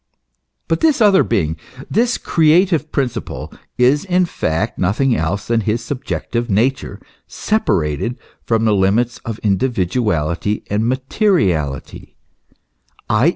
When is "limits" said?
8.73-9.19